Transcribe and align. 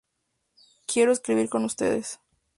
Quiero 0.87 1.11
escribir 1.11 1.47
con 1.47 1.63
ustedes". 1.63 2.19